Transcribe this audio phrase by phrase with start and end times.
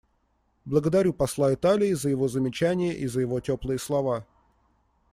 [0.65, 4.25] Благодарю посла Италии за его замечания и за его теплые слова.